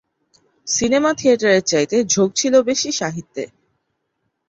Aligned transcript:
সিনেমা-থিয়েটারের 0.67 1.63
চাইতে 1.63 1.97
ঝোঁক 2.05 2.29
ছিল 2.35 2.53
বেশি 2.61 2.89
সাহিত্যে। 2.91 3.43